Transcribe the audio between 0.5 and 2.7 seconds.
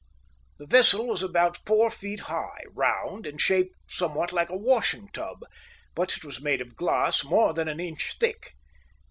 The vessel was about four feet high,